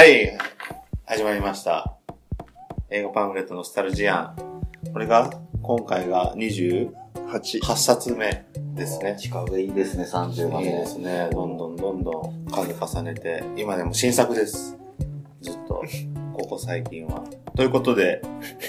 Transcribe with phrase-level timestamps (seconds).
[0.00, 0.34] はい。
[1.04, 1.98] 始まりました。
[2.88, 4.62] 映画パンフレットのスタルジアン。
[4.94, 6.90] これが、今回が28
[7.62, 9.18] 8冊目ですね。
[9.20, 10.72] 近くいいですね、30まいいで。
[10.72, 11.28] ですね。
[11.30, 14.74] どんどんどんどん数重ねて、今でも新作です。
[15.42, 15.84] ずっと、
[16.32, 17.22] ここ最近は。
[17.54, 18.22] ということで、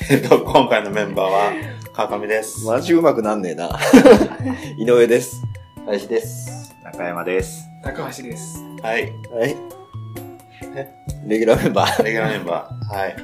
[0.09, 1.53] えっと、今回のメンバーは、
[1.93, 2.65] 川上です。
[2.65, 3.79] マジうまくなんねえな
[4.77, 5.41] 井上です
[5.85, 6.75] 林です。
[6.83, 8.61] 中山です高橋です。
[8.83, 9.13] はい。
[9.33, 9.80] はい
[11.27, 12.95] レギュラーメンバーレギュラーメンバー。
[12.95, 13.15] はい。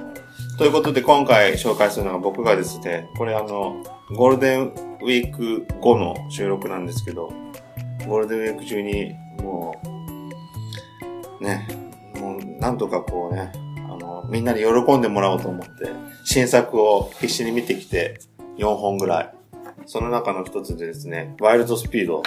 [0.57, 3.83] ということで、今回紹介するのが僕がですね、これあの、
[4.15, 4.61] ゴールデン
[5.01, 7.31] ウィーク後の収録なんですけど、
[8.07, 9.75] ゴールデンウィーク中に、も
[11.39, 11.67] う、ね、
[12.19, 13.51] もう、なんとかこうね、
[13.89, 15.91] あの、みんなに喜んでもらおうと思って、
[16.25, 18.19] 新作を必死に見てきて、
[18.57, 19.33] 4本ぐらい。
[19.85, 22.23] その中の一つでですね、ワイルドスピード、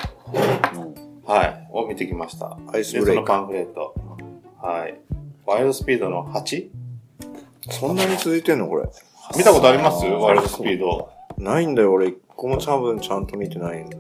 [1.27, 2.57] はい、を見てきました。
[2.73, 3.95] アイスで、ブレイクそのパンフレット。
[4.63, 5.10] はい。
[5.51, 6.71] ワイルドスピードの 8?
[7.73, 8.89] そんなに続いてんのこれ？
[9.37, 10.07] 見たことあります？
[10.07, 11.11] ワイルドスピード。
[11.39, 13.91] ないんだよ俺一個も多分ちゃんと見てないの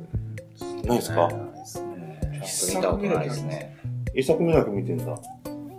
[0.84, 1.28] ないですか？
[1.28, 3.76] 見たことないですね。
[4.14, 5.06] 一作目だけ見てんだ。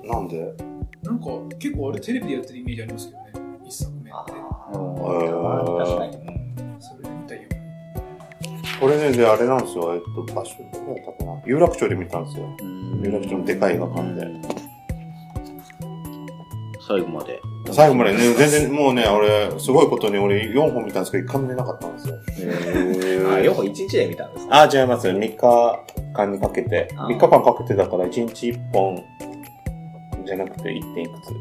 [0.03, 0.53] なんで？
[1.03, 1.27] なんか
[1.57, 3.31] 結構あれテレビでやってるイメージありますけどね。
[3.65, 4.09] 一作目って。
[4.73, 4.95] うん
[5.77, 6.11] 確かに。
[6.81, 7.41] それで見たよ。
[8.81, 9.93] これね、で、あれなんですよ。
[9.95, 11.41] えっと、場所、どこだったかな？
[11.45, 12.57] 有楽町で見たんですよ。
[13.01, 14.60] 有楽町のでかい映画館で。
[16.91, 17.41] 最後まで。
[17.71, 22.15] 最後までね、全然もうね、俺、すごいことに俺4本見たんですけど、1回も寝なかったんですよ。
[22.15, 24.61] あ、4本1日で見たんですか？
[24.63, 25.07] あ、違います。
[25.07, 25.79] 3日
[26.13, 26.89] 間にかけて。
[26.97, 29.03] あー3日間かけてだから1日1本
[30.25, 30.93] じゃなくて 1.
[30.93, 31.31] 点いくつ。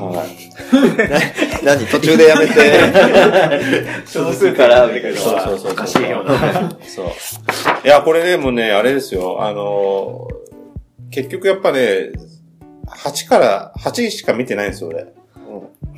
[0.00, 1.64] はい。
[1.64, 1.84] 何？
[1.86, 2.52] 途中でやめて
[4.06, 5.72] 少数から見てくるそうそうそう。
[5.72, 6.24] おかしいよ。
[6.86, 7.06] そう。
[7.84, 9.42] いや、これでもね、あれですよ。
[9.42, 10.42] あのー
[11.14, 12.10] 結局やっぱね、
[12.96, 15.06] 8から、8しか見てないんですよ、俺。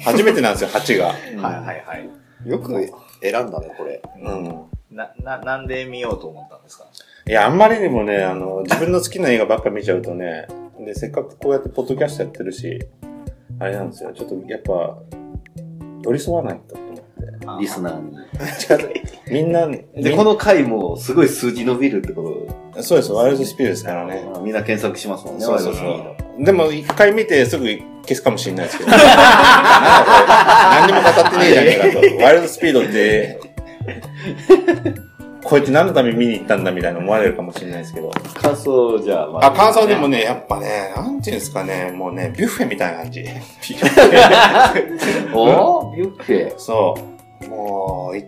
[0.01, 1.07] 初めてなんですよ、8が。
[1.09, 2.49] はいはいはい。
[2.49, 2.73] よく
[3.23, 4.45] 選んだねこれうん。
[4.91, 6.85] な、な、なんで見ようと思ったんですか？
[7.27, 10.47] いや、あんまりにもね、あの、自分の好きな映画ばっか見ちゃうとね、
[10.79, 12.79] で、せっかくこうやってポッドキャストやってるし、
[13.59, 14.13] あれなんですよ。
[14.13, 14.99] ちょっとやっぱ、
[16.03, 17.03] 寄り添わないとと思って。
[17.61, 18.17] リスナーに。
[19.31, 22.47] みんな、で、この回もすごい数字伸びるってこ
[22.81, 24.27] そうです、ワイルドスピードですからね。
[24.35, 24.41] と。
[24.43, 26.24] みんな検索しますもんね、そうそうワイルドスピーそう。
[26.39, 27.67] でも、一回見てすぐ
[28.03, 28.91] 消すかもしれないですけど。
[28.97, 32.25] 何にも語ってねえじゃねえかと。
[32.25, 33.41] ワイルドスピードって、
[35.45, 38.11] こうやって何のために見に行ったんだみたいな思われるかもしれないですけど。
[38.11, 43.21] ド感想じゃあ、まあ、感想でもね、やっぱね、なんていうんですかね、もうね、ビュッフェみたいな感じ。
[45.35, 46.53] おビュッフェ。
[46.59, 46.95] そ
[47.43, 47.49] う。
[47.49, 48.25] もう、い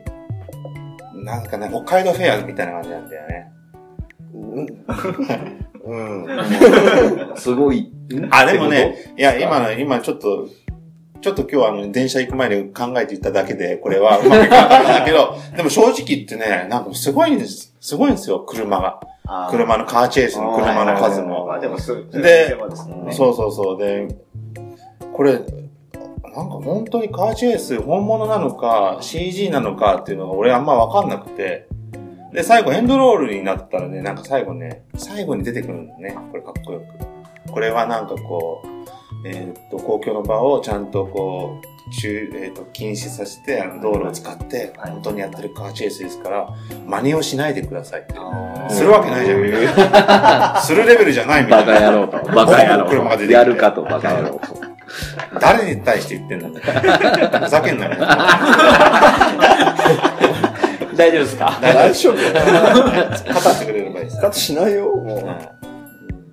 [1.25, 3.51] なんかね、北海道フェアみたいな感じなんだよね。
[5.87, 7.37] うん。
[7.37, 7.91] すごい。
[8.31, 10.49] あ、でもね、いや、今の、今ちょっと、
[11.21, 17.75] ちょっと今日あの、電車行く前に考えていっただけで、これはうまくいかなかったんだけど、 でも正直言ってね、なんかすごいんです。
[17.81, 19.01] すごいんですよ、車が。
[19.51, 21.47] 車のカーチェイスの車の数も。
[21.47, 21.79] まあでも、
[22.77, 23.13] すもんね。
[23.13, 23.79] そうそうそう。
[23.79, 24.09] で、
[25.13, 31.66] これ、なんか本当にカーチェイス本物なのか CG なのかっていうのが俺あんまわかんなくて。
[32.37, 36.15] で、最後エンドロールになったらね、なんか最後ね、最後に出てくるんだね。
[36.31, 36.81] これかっこよ
[37.47, 37.51] く。
[37.51, 46.47] これはなんかこう、えーっと、公共の場をちゃんとこう、中、えーっと、禁止させて、あの道路を使って、はい本当にやってるカーチェイスですから、
[46.87, 48.13] 真似をしないでくださいって。
[48.19, 50.61] あするわけないじゃん。
[50.61, 51.81] するレベルじゃないみたバいな。
[51.81, 52.19] カ野郎と。
[52.35, 54.41] バカ野車が出てやるかと、バカ野郎と。
[55.41, 56.61] 誰に対して言ってんだね。
[57.41, 57.93] ふざけんなよ。
[60.97, 61.59] 大丈夫ですか？
[61.61, 62.15] 大丈夫。
[62.15, 64.21] 語ってくれればいいです。
[64.21, 65.19] カットしないよもう。
[65.19, 65.27] うん。
[65.27, 65.27] い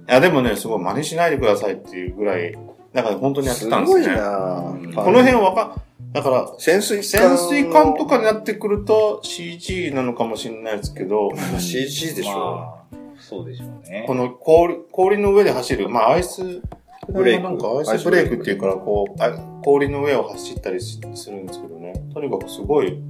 [0.07, 2.53] や、でもね、すごい真似しないでくださいっていうぐらい、
[2.93, 4.15] だから本当にやってすごいたんですね。
[4.15, 5.03] な。
[5.03, 5.75] この辺わか、
[6.11, 7.37] だから、潜水艦。
[7.37, 14.03] 潜水艦とかになってくると CG なのかもしれないですけど、CG でしょまあそうでしょうね。
[14.05, 14.13] こ。
[14.15, 16.61] の氷、氷の上で走る、まあアイス、
[17.09, 17.43] ブレイク。
[17.43, 19.31] なんかアイスブレイクっていうから、こう、あ
[19.63, 21.93] 氷の上を走ったりすするんですけどね。
[22.13, 23.01] とにかくすごい、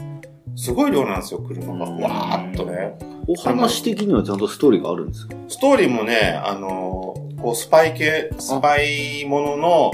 [0.55, 1.85] すごい量なんですよ、車が。
[1.85, 2.01] うん。
[2.01, 2.97] わーっとね。
[3.27, 5.35] お話的にはちゃんとストーリーがあるんですか？
[5.47, 9.91] ストーリーもね、あの、こう、スパイ系、スパイものの、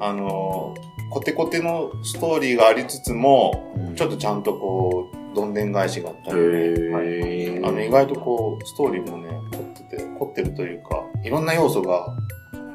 [0.00, 0.74] あの、
[1.10, 6.42] コテコテのストーリーがありつつも、ちょっとちゃんとこう、どんでん返しがあったりね。
[6.42, 12.14] へあの、意外とこう、ストーリーもね、凝ってて、凝ってるというか、いろんな要素が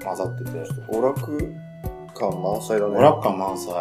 [0.04, 1.54] 混ざってて、娯楽
[2.14, 2.98] 感満載だね。
[2.98, 3.74] 娯楽感満載。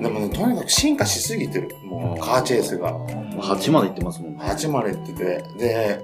[0.00, 1.74] でもね、とにかく進化しすぎてる。
[1.84, 2.92] もう、カーチェイスが。
[2.98, 4.40] 8まで行ってますもんね。
[4.42, 6.00] 8まで行ってて、で、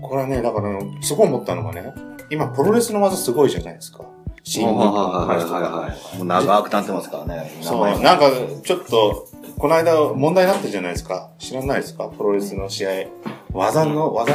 [0.00, 1.92] これはね、だから、すごい思ったのがね、
[2.30, 4.04] 今、プロレスの技すごいじゃないですか。
[4.42, 5.54] 新日本のはいはい話とか。
[5.54, 6.18] はいはい。
[6.18, 7.50] もう長くなってますからね。
[7.60, 8.30] そう、なんか、
[8.62, 9.28] ちょっと、
[9.58, 11.30] この間問題になったじゃないですか。
[11.38, 12.08] 知らないですか？
[12.08, 12.90] プロレスの試合。
[13.52, 14.34] 技の、技、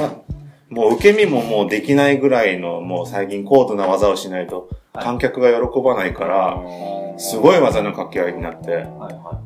[0.69, 4.69] もう受け身ももうできないぐらいの、もう最近高度な技をしないと、
[5.01, 6.61] 観客が喜ばないから、
[7.17, 8.85] すごい技の掛け合いになって、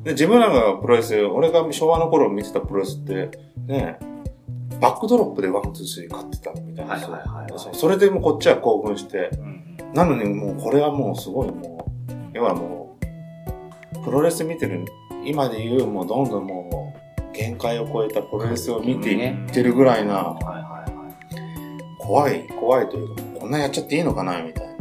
[0.03, 3.31] で、自分らがプロレス、俺が昭和の頃見てたプロレスって、
[3.67, 3.97] ね、
[4.79, 6.93] バックドロップでワン、ツー、スリー勝ってたみたいな。
[6.93, 9.21] はいはいはいはいそれでもうこっちは興奮して、い。
[9.37, 9.63] うん
[9.93, 12.97] なのにもうこれはもうすごいもう、要はも
[13.95, 14.85] う、プロレス見てる、
[15.23, 16.95] 今で言うもうどんどんも
[17.31, 20.35] う、限界を超えたプロレスを見ていってるぐらいな。
[21.99, 24.72] 怖い、怖いというか、こんなやっちゃっていいのかなみたいな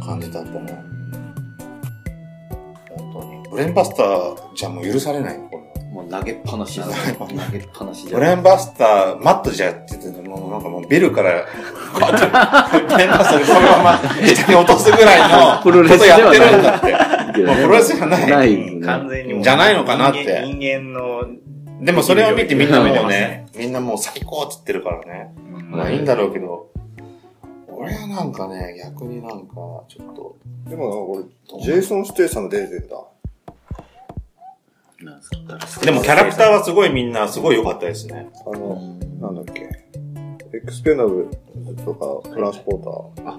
[0.00, 0.82] 感じだったね。
[2.96, 3.48] 本当に。
[3.50, 5.70] ブレーンバスターじゃもう許されないよ、これは。
[5.90, 7.18] もう投げっぱなしです。
[7.18, 12.26] 投げっぱなしじゃブレーンバスター、マットじゃって言ってて、もうなんかもうビルから、こうやって、
[12.88, 16.92] ブレーンバスターでそのまま下に落とすぐらいの、プロレスことやってるんだって。
[17.44, 18.80] もうプロレスじゃないない。
[18.80, 21.24] 完全にもうじゃないのかなって人間人間の、
[21.80, 25.32] でもそれを見てみんなもね、みんなもう最高って言ってるからね。
[25.70, 26.69] まあいいんだろうけど、
[27.80, 29.54] 俺はなんかね、逆になんか、
[29.88, 30.36] ちょっと、
[30.68, 31.00] でもなんか
[31.56, 32.96] 俺、ジェイソン・ステイサム出てんだ。
[35.02, 35.86] なんですか？
[35.86, 38.28] でもキャラクターはすごいみんな、すごい良かったですね。
[38.46, 38.74] あの、
[39.18, 39.62] なんだっけ。
[40.52, 41.30] エクスペナブ
[41.66, 42.82] ルとか、トランスポー
[43.16, 43.28] ター。
[43.30, 43.38] あ、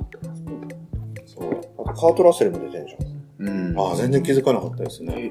[1.27, 1.59] そう。
[1.77, 3.47] あとカート・ラッセルも出てんじゃん。
[3.47, 3.79] うん。
[3.79, 5.29] ああ、全然気づかなかったですね。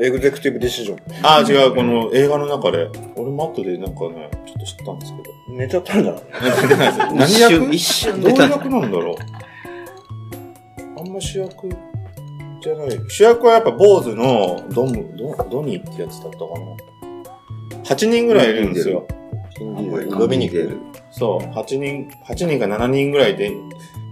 [0.00, 1.26] エグゼクティブ・ディシジョン。
[1.26, 5.34] ああ、違う、この映画の中で、俺も後でなんかね、ちょっと知ったんですけど。
[5.48, 6.22] 寝ちゃったんじゃない？
[6.22, 7.74] 出てないです何役？
[7.74, 8.38] 一瞬どういう。
[8.50, 9.16] 役なんだろう？
[11.00, 11.68] あんま主役
[12.60, 13.00] じゃない。
[13.08, 17.84] 主役はやっぱ坊主のドム、ドドニーってやつだったかな。
[17.84, 19.06] 8人ぐらいいるんですよ。
[19.60, 20.76] ドミニク。
[21.10, 23.50] そう、8人、8人か7人ぐらいで、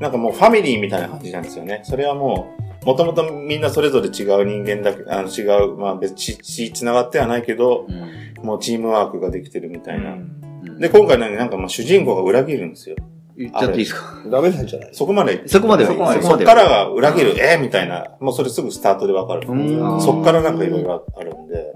[0.01, 1.81] なんかもうファミリーみたいな感じなんですよね。
[1.85, 2.56] それはもう、
[2.87, 10.13] もともとみんなそれぞれ違う人間だけ、あの違う、まあ別に血繋がってはないけど、うんもうチームワークができてるみたいな。
[10.13, 12.97] うんで、今回なんかまあ主人公が裏切るんですよ。
[13.37, 14.23] 言っちゃっていいですか？
[14.31, 14.95] ダメなんじゃない？
[14.95, 15.47] そこまで。
[15.49, 16.23] そこまではそこまで。
[16.23, 17.61] そこからが裏切る、えー？
[17.61, 18.17] みたいな。
[18.21, 19.49] もうそれすぐスタートでわかる。
[19.49, 21.73] うんそっからなんかいろいろあるんで、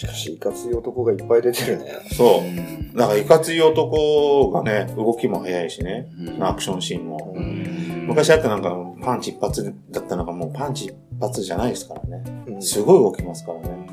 [0.00, 1.92] しかし、いかつい男がいっぱい出てるね。
[2.10, 2.14] う。
[2.14, 2.96] そう。
[2.96, 6.10] だからいかつい男がね、動きも速いしね。
[6.18, 7.34] うんアクションシーンも。
[7.36, 12.44] うん昔だってなんかパンチ一発だったのがもうパンチ一発じゃないですからね。
[12.46, 13.86] うんすごい動きますからね。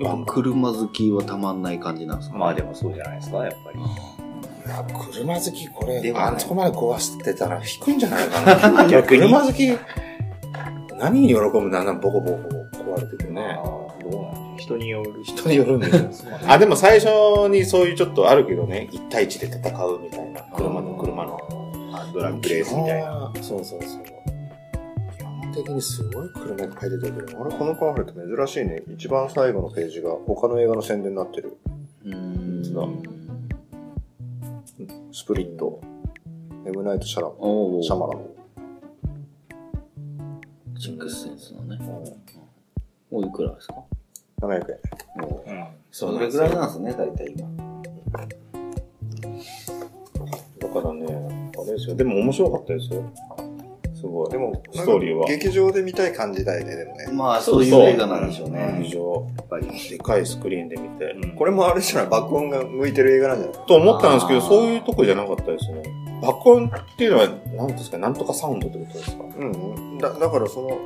[0.00, 3.80] やっぱ車好きはたまんない感じなんですかまあでもそうじゃないですか、やっぱり。
[3.80, 8.86] いや車好きこれ、でもねあそこまで壊してたら引くんじゃないかな。
[8.90, 9.22] 逆に。
[9.22, 9.78] 車好き、
[10.98, 12.38] 何に喜ぶんだあんなボコボコ
[12.78, 13.58] 壊れててね。
[14.64, 15.22] 人による。
[15.24, 16.00] 人によるんでしょ。
[16.48, 17.08] あ、でも最初
[17.48, 20.42] にそういうちょっとあるけどね、1対1で戦うみたいな。
[20.54, 21.38] 車の車の。
[21.92, 23.30] あドラッグレースみたいな。
[23.34, 23.42] な。
[23.42, 24.02] そうそうそう。
[24.04, 28.82] 基本的にすごい車いっぱい出てくるあれ、このパンフレット珍しいね。
[28.94, 31.56] 一番最後のページが他の映画の宣伝になってる。
[32.04, 32.44] うん
[35.12, 35.80] スプリット。
[36.66, 38.22] エムナイト・シャラおーシャマラン。
[40.78, 41.78] シックスセンスのね。
[43.10, 43.84] おいくらですか？
[44.46, 45.56] 700円。
[45.56, 45.66] うん。
[45.90, 47.48] そそれぐらいなんですね、大体今。
[50.58, 51.06] だからね、
[51.56, 51.94] あれですよ。
[51.94, 53.02] でも面白かったですよ。
[53.94, 54.30] すごい。
[54.30, 55.26] でも、ストーリーは。
[55.26, 57.06] 劇場で見たい感じだよね、でもね。
[57.12, 58.80] まあ、そういう映画なんでしょうね。
[58.82, 59.66] 劇場、やっぱり。
[59.88, 61.14] でかいスクリーンで見て。
[61.38, 63.66] これもあれじゃない爆音が向いてる映画なんじゃない？
[63.66, 65.82] と思ったんですけど、そういうとこじゃなかったですね。
[66.20, 69.24] 爆音っていうのは、何ですか、なんとかサウンドってことですか？
[69.24, 69.98] うんうん。
[69.98, 70.78] だ、だからその、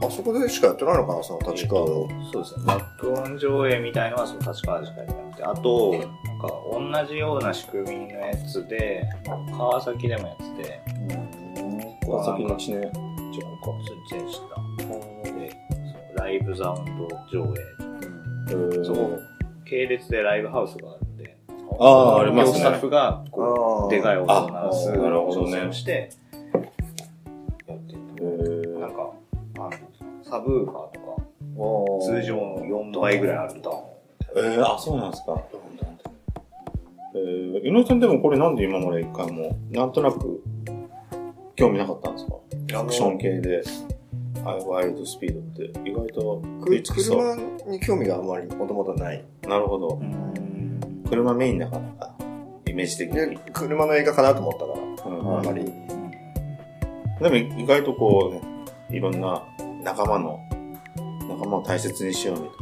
[0.00, 2.08] あそこでしかやってないのかな、その立川の。
[2.32, 2.64] そうですね。
[2.66, 6.02] バックオン上映みたいのはその立川でしかやってなくて、あと、なん
[6.38, 6.48] か
[7.02, 9.08] 同じような仕組みのやつで、
[9.56, 10.80] 川崎でもやってて、
[12.06, 12.78] 川崎の地ね。
[12.78, 12.92] 違うか。
[14.08, 14.40] そっし
[15.24, 15.30] た。
[15.32, 15.52] で、
[16.16, 17.88] ライブザウンド上映。
[18.50, 19.20] えーそう
[19.66, 21.36] 系列でライブハウスがあるんで、
[21.78, 26.08] あーありますねスタッフがこう、でかい音を鳴らすあなるほどねして、
[30.28, 33.98] サブーファーとか、通常の4倍ぐらいあると。
[34.36, 35.42] えー、あ、そうなんですか。
[37.64, 40.42] 井上さんでもこれなんで今まで一回も、なんとなく、
[41.56, 42.80] 興味なかったんですか？
[42.80, 43.62] アクション系で、
[44.44, 45.42] あワイルドスピードっ
[45.72, 47.36] て、意外と食いつきそう。
[47.64, 49.24] 車に興味があんまりもともとない。
[49.48, 50.00] なるほど。
[51.08, 52.14] 車メインだからか、
[52.68, 55.64] イメージ的でに。、車の映画かなと思ったから、うんあんまり。
[57.20, 58.34] でも意外とこう、
[58.92, 59.42] ね、いろんな
[59.88, 60.38] 仲間の、
[61.26, 62.54] 仲間を大切にしようみた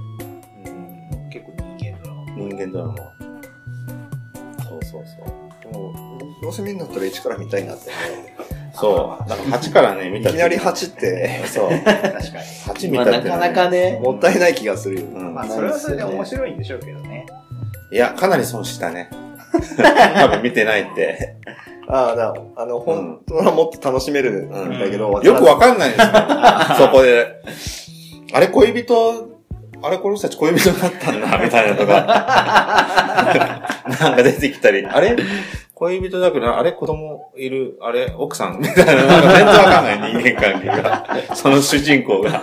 [1.33, 2.25] い結構人間ドラマ。
[2.25, 2.33] な。
[2.37, 2.95] 人間ドラマ。
[4.63, 5.73] そうそうそう。
[5.73, 5.93] でも、
[6.41, 8.37] どうせ見るんだったら1から見たいなってね。
[8.75, 9.29] そう。
[9.29, 11.71] なんか8からね、 見たいきなり8って、そう。
[11.71, 12.13] 確かに。
[12.13, 15.07] 8見まあ、たって、なかなかね、もったいない気がするよ。
[15.13, 17.27] うんまあ、それはそれで面白いんでしょうけどね。
[17.91, 19.11] いや、かなり損したね。
[20.17, 21.39] 多分見てないって。
[21.89, 26.07] ああ、だあの、本当はもっと楽しめるんだけど、よくわかんないですよ。
[26.87, 27.27] そこで。
[28.33, 29.39] あれ恋人、
[29.83, 31.93] あれこの人たち恋人になったんだ、 みたいなとか。
[34.01, 35.17] なんか出てきたり、あれ
[35.75, 38.59] 恋人だけど、あれ子供いる、あれ奥さん？
[38.59, 41.37] みたいな、なんか全然わかんない人間関係が。
[41.37, 42.43] その主人公が。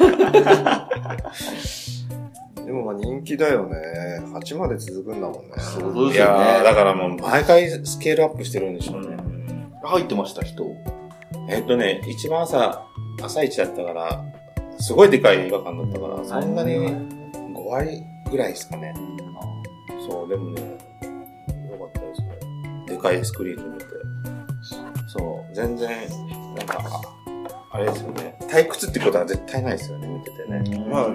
[2.65, 3.75] でもまあ人気だよね。
[4.33, 5.51] 8まで続くんだもんね。
[5.57, 6.61] そうですいや。
[6.63, 9.12] だからもう毎回スケールアップしてるんでしょうね。
[9.89, 10.75] 入ってました、人。
[11.49, 12.87] えっとね、一番朝、
[13.21, 14.25] 朝一だったから、
[14.79, 18.93] すごいでかい映画館だったから、そんなに5割ぐらいですかね。
[20.07, 22.27] そう、でもね、よかったですね。
[22.87, 23.85] でかいスクリーンで見て。
[25.07, 25.89] そう、全然、
[26.55, 27.01] なんか、
[27.71, 28.37] あれですよね。
[28.49, 30.85] 退屈ってことは絶対ないですよね、見ててね。
[30.89, 31.05] まあ、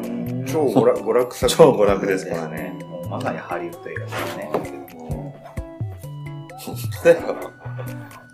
[0.46, 2.78] 超娯楽娯楽作超娯楽ですからね。
[3.08, 4.50] まさにハリウッド映画ですね。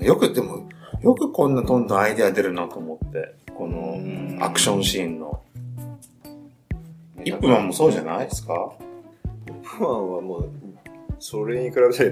[0.00, 0.68] よく、でも、
[1.02, 5.42] よくこんなどんどんアイデア出るなと思って、このアクションシーンの。
[7.24, 8.72] イップマンもそうじゃないですか？
[9.62, 10.50] ファンはもう、
[11.18, 12.10] それに比べたら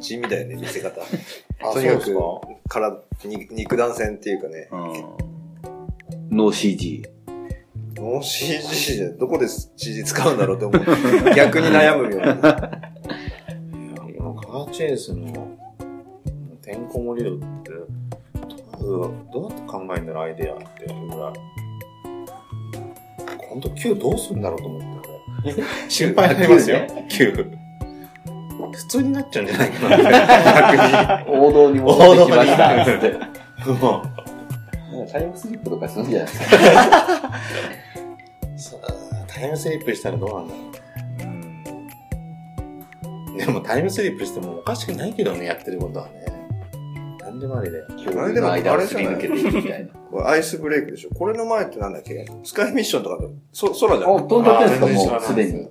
[0.00, 1.00] 地味だよね、見せ方。
[1.62, 2.20] あ、とにかくか？
[2.68, 4.76] から、に肉弾戦っていうかね、う
[6.32, 6.36] ん。
[6.36, 7.04] ノー CG。
[7.98, 10.82] もう CG でどこで CG 使うんだろうって思う。
[11.34, 12.26] 逆に悩むような。
[12.26, 12.40] いや、
[14.18, 15.32] このカーチェイスの、
[16.68, 17.70] てんこ盛り度って、
[18.78, 21.32] どうどうやって考えるんだろう、アイデアっていうぐらい。
[23.50, 24.82] 今度 Q どうするんだろうと思っ
[25.42, 25.62] て。
[25.88, 27.32] 心配になりますよ、Q。
[28.70, 32.84] 普通になっちゃうんじゃないかな 王道に戻ってきました。
[32.84, 33.16] つって。
[35.10, 36.56] タイムスリップとかするんじゃないですか。
[38.58, 38.88] さあ
[39.26, 40.60] タイムスリップしたらどうなんだろ
[43.34, 43.38] う。
[43.38, 46.27] でもタイムスリップしてもおかしくないけどね、やってることはね。
[47.38, 47.86] でもありだよ。
[48.22, 49.92] あれでも間をすり抜けていくみたいな。
[50.10, 51.10] これアイスブレイクでしょ。
[51.14, 52.26] これの前ってなんだっけ？
[52.44, 54.28] スカイミッションとかの、そ、空じゃあ、ん。
[54.28, 55.68] 飛んじゃってるんですか、もうすでに。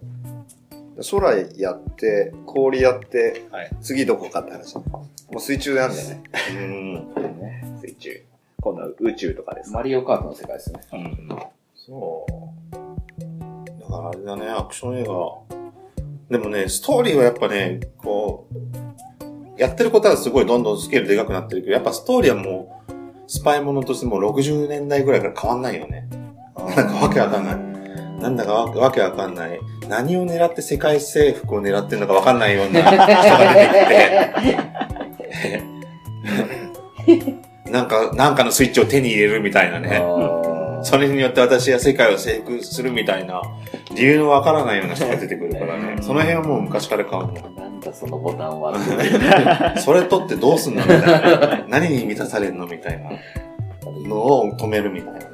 [1.11, 4.75] 空やって、氷やって、はい次どこかって話。
[4.75, 6.23] もう水中であんだよね。
[6.55, 6.55] う
[7.75, 7.81] ん。
[7.81, 8.21] 水中。
[8.61, 9.77] 今度は宇宙とかですか。
[9.77, 10.79] マリオカートの世界ですね。
[10.93, 11.29] うん。
[11.75, 12.71] そう。
[13.81, 15.57] だからあれだね、アクション映画。
[16.29, 18.46] でもね、ストーリーはやっぱね、こう、
[19.57, 22.91] やってることはすごいどんどんスケールでかくなってるけど、やっぱストーリーはもう、
[23.27, 26.07] スパイものとしてもう60年代ぐらいから変わんないよね。
[26.75, 27.77] なんかわけわかんない。
[28.21, 29.59] なんだかわわけわかんない。
[29.89, 33.07] 何を狙って世界征服を狙ってるのかわかんないような人が
[33.53, 33.75] 出て
[37.05, 37.23] き
[37.65, 40.01] て、 なんか、なんかのスイッチを手に入れるみたいなね。
[40.01, 43.41] あそれによって私は世界を征服するみたいな、
[43.95, 45.97] 理由のわからないような人が出てくるからね。
[46.01, 47.66] その辺はもう昔から変わんない。
[47.89, 49.77] ーなんだそのボタンは。
[49.79, 51.65] それ取ってどうすんのみたいな。
[51.67, 53.11] 何に満たされるのみたいな
[54.07, 55.27] のを止めるみたいなね。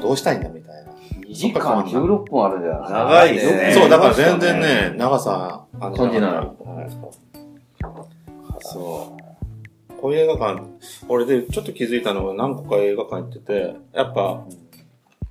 [0.00, 0.92] どうしたいんだみたいな。
[1.28, 2.82] 2時間16分あるじゃん。
[2.82, 6.50] 長いねそう、だから全然ね、長さ、感感じない
[8.60, 9.20] そう。
[10.00, 10.62] こういう映画館、
[11.08, 14.44] 俺でちょっと気づいたのが何個か映画館行ってて、やっぱ、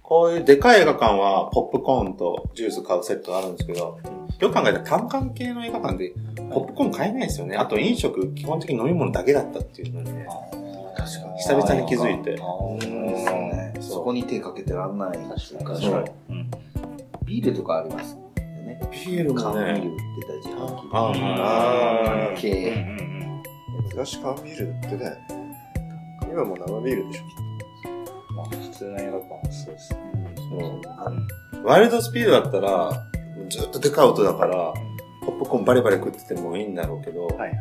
[0.04, 4.00] こういうでかい映画館はポップコーンとジュース買うセットあるんですけど、
[4.40, 6.14] よく考えたら単館系の映画館で
[6.52, 7.58] ポップコーン買えないですよね。
[7.58, 10.26] あと飲食、基本的に飲み物だけだったっていうのにね、
[10.96, 11.38] 確かに。
[11.40, 12.32] 久々に気づいて。
[12.32, 15.12] うんそこに手かけてらんない。
[15.12, 16.06] 確かそう
[17.26, 18.20] ビールとかありますよ
[18.66, 18.80] ね。
[18.92, 20.90] ビールもね缶ビール売ってた自販機。
[20.94, 22.72] ああ系。
[22.72, 23.44] うん
[23.86, 25.18] 昔缶ビール売ってたよね。
[26.32, 27.24] 今もう生ビールでしょ。
[28.30, 28.36] うん。
[28.36, 30.00] まあ、普通の映画館はそうですね。
[30.38, 30.56] そ
[31.62, 33.09] うワイルドスピードだったら、
[33.50, 34.74] ずっとデカい音だから、
[35.26, 37.54] ポップコーンバリバリ食っててもいいんだろうけど、はい。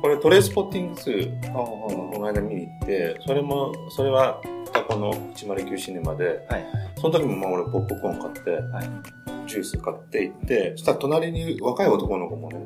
[0.00, 6.66] これトレイスポッティング2、この間見に行って、それも、それは、双子の109シネマで、はい。
[6.96, 12.58] その時もまあ俺ポップコーン買って、はいジュース買って行って、そしたら隣に若い男の子もね、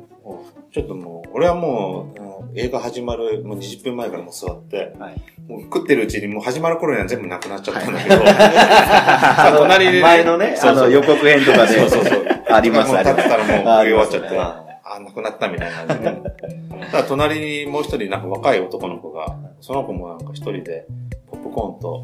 [0.71, 11.73] ちょっとも俺はもう、うん映画始まるもう20分前からもう座って、はいもう食ってるうちにもう始まる頃には全部なくなっちゃったんだけど、 さ隣でね前のね、そうそうあの予告編とかで。
[11.79, 12.36] そうそうそう。
[12.53, 13.17] あります、あります。
[13.17, 16.87] 立ってたらもう食い終わっちゃって、ああ、なくなったみたいな感じで。
[16.91, 20.85] ただ隣にもう一人なんか若い男の子が、その子もなんか一人で
[21.29, 22.03] ポップコーンと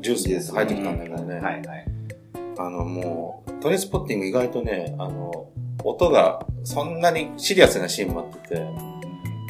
[0.00, 1.34] ジュース入ってきたんだけどね。
[1.34, 1.62] はいはい。
[2.58, 5.46] あのもう、トレスポッティング意外とね、あの、
[5.84, 8.66] 音がそんなにシリアスなシーンもあってて、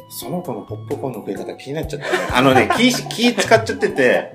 [0.09, 2.13] その子のポップコーンの食い方気になっちゃったね。
[2.33, 4.33] あのね、 気、気使っちゃってて、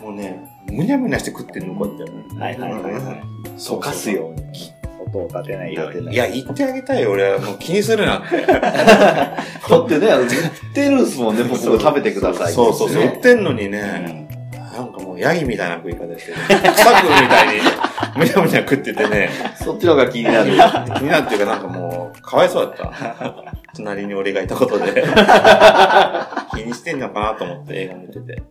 [0.00, 0.38] もうね、
[0.70, 2.36] むにゃむにゃして食ってるの、こうやって。
[2.36, 3.22] はいはいはいはい。
[3.56, 4.81] 溶かすように。
[5.12, 6.12] 音を立てないように。
[6.12, 7.38] いや、言ってあげたいよ、俺は。
[7.38, 8.44] もう気にするなって。
[8.46, 9.34] だ
[9.80, 10.28] ってね、売っ
[10.74, 12.52] てるんすもんね、僕食べてください。
[12.52, 13.02] そうそうそう。
[13.02, 14.28] 売ってんのにね、
[14.72, 17.62] なんかもうヤギみたいな食い方して、草食うみたいに、
[18.16, 20.50] むにゃむにゃ食っててね、そっちの方が気になる。
[20.50, 20.56] 気
[21.02, 23.54] になるっていうかなんかもう、かわいそうだった。
[23.76, 25.04] 隣に俺がいたことで。
[26.56, 28.42] 気にしてんのかなと思って映画見てて。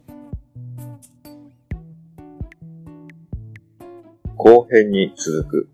[4.37, 5.69] 後編に続く。